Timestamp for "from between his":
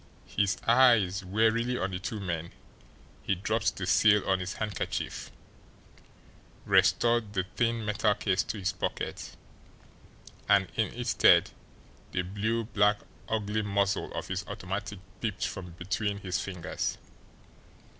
15.45-16.39